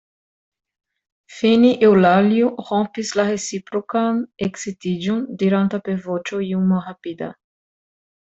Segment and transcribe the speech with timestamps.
[1.39, 7.29] Fine Eŭlalio rompis la reciprokan ekscitiĝon, dirante per voĉo iom malrapida: